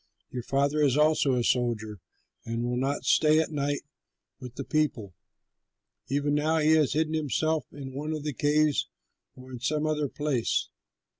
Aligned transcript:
Your 0.31 0.41
father 0.41 0.81
is 0.81 0.97
also 0.97 1.35
a 1.35 1.43
soldier 1.43 1.99
and 2.43 2.63
will 2.63 2.75
not 2.75 3.03
stay 3.03 3.37
at 3.39 3.51
night 3.51 3.81
with 4.39 4.55
the 4.55 4.63
people. 4.63 5.13
Even 6.07 6.33
now 6.33 6.57
he 6.57 6.71
has 6.71 6.93
hidden 6.93 7.13
himself 7.13 7.67
in 7.71 7.93
one 7.93 8.11
of 8.11 8.23
the 8.23 8.33
caves 8.33 8.89
or 9.35 9.51
in 9.51 9.59
some 9.59 9.85
other 9.85 10.07
place. 10.09 10.69